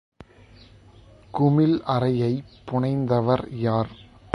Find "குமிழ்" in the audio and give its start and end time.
1.33-1.77